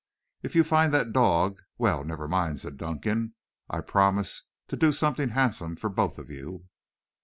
[0.41, 3.35] "If you find that dog well, never mind," said Dunkan.
[3.69, 6.65] "I'll promise to do something handsome for both of you."